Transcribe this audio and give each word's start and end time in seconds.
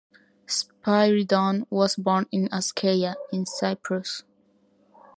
Spyridon 0.47 1.67
was 1.69 1.95
born 1.95 2.25
in 2.31 2.47
Askeia, 2.47 3.13
in 3.31 3.45
Cyprus. 3.45 4.23